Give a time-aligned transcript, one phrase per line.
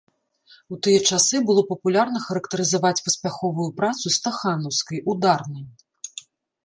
[0.75, 5.65] У тыя часы было папулярна характарызаваць паспяховую працу стаханаўскай, ударнай.